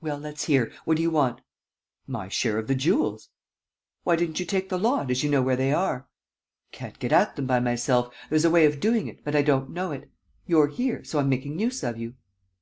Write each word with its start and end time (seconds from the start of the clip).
"Well, 0.00 0.16
let's 0.16 0.44
hear. 0.44 0.72
What 0.86 0.96
do 0.96 1.02
you 1.02 1.10
want?" 1.10 1.42
"My 2.06 2.30
share 2.30 2.56
of 2.56 2.66
the 2.66 2.74
jewels." 2.74 3.28
"Why 4.04 4.16
didn't 4.16 4.40
you 4.40 4.46
take 4.46 4.70
the 4.70 4.78
lot, 4.78 5.10
as 5.10 5.22
you 5.22 5.28
know 5.28 5.42
where 5.42 5.54
they 5.54 5.70
are?" 5.70 6.08
"Can't 6.72 6.98
get 6.98 7.12
at 7.12 7.36
them 7.36 7.46
by 7.46 7.60
myself. 7.60 8.08
There's 8.30 8.46
a 8.46 8.50
way 8.50 8.64
of 8.64 8.80
doing 8.80 9.06
it, 9.06 9.22
but 9.22 9.36
I 9.36 9.42
don't 9.42 9.68
know 9.68 9.90
it. 9.92 10.10
You're 10.46 10.68
here, 10.68 11.04
so 11.04 11.18
I'm 11.18 11.28
making 11.28 11.58
use 11.58 11.82
of 11.82 11.98
you." 11.98 12.14